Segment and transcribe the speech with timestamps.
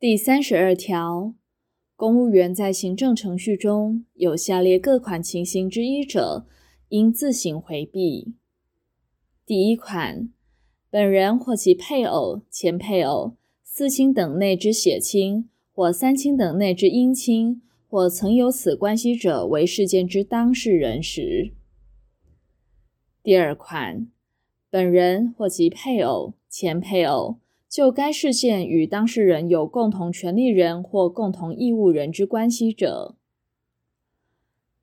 [0.00, 1.34] 第三十二条，
[1.94, 6.46] 公务员在行政程序中有下列各款情形之一者，
[6.88, 8.32] 应自行回避。
[9.44, 10.30] 第一款，
[10.88, 21.52] 本人或其配偶、前配偶、四亲等内之血亲，或三亲等内之姻亲，或曾有此关系者为事件之当事人时。
[23.22, 24.08] 第二款，
[24.70, 27.36] 本人或其配偶、前配偶，
[27.70, 33.14] 就该事件与当事人有共同权利人或共同义务人之关系者。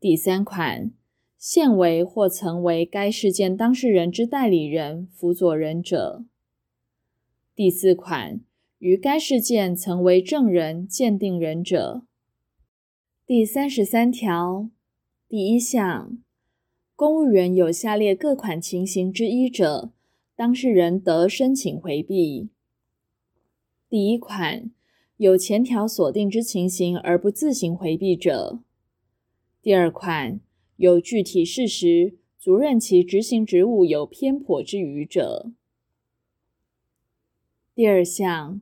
[0.00, 0.90] 第三款，
[1.36, 6.24] 现为或曾为该事件当事人之代理人、辅佐人者。
[7.54, 8.40] 第四款，
[8.78, 12.06] 于该事件曾为证人、鉴定人者。
[13.26, 14.70] 第三十三条
[15.28, 16.16] 第一项，
[16.96, 19.92] 公务员有下列各款情形之一者，
[20.34, 22.48] 当事人得申请回避。
[23.90, 24.70] 第一款，
[25.16, 28.60] 有前条锁定之情形而不自行回避者；
[29.60, 30.38] 第二款，
[30.76, 35.50] 有具体事实足认其执行职务有偏颇之余者。
[37.74, 38.60] 第二项，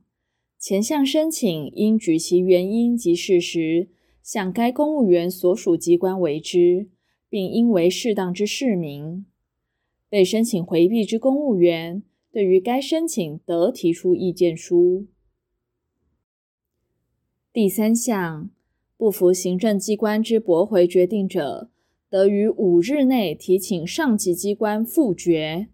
[0.57, 3.89] 前项申请应举其原因及事实，
[4.23, 6.89] 向该公务员所属机关为之，
[7.29, 9.27] 并应为适当之释明。
[10.09, 15.05] 被申请回避之公务员，对于该申请得提出意见书。
[17.51, 18.51] 第三项，
[18.95, 21.71] 不服行政机关之驳回决定者，
[22.07, 25.67] 得于五日内提请上级机关复决。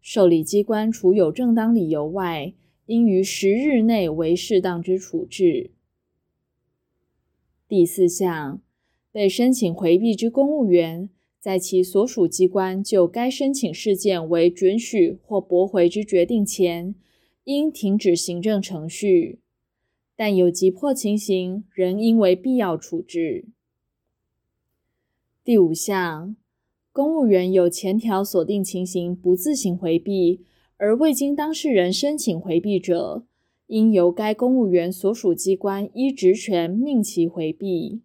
[0.00, 2.52] 受理机关除有正当理由外，
[2.86, 5.70] 应于十日内为适当之处置。
[7.68, 8.60] 第四项，
[9.12, 16.96] 被申请回避之公务员，在其所属机关就该申请事件为准许或驳回之决定前，
[17.44, 19.38] 应停止行政程序。
[20.20, 23.44] 但有急迫情形，仍应为必要处置。
[25.44, 26.34] 第五项，
[26.90, 30.40] 公务员有前条锁定情形不自行回避，
[30.76, 33.24] 而未经当事人申请回避者，
[33.68, 38.02] 应由该公务员所属机关依职权命其回避。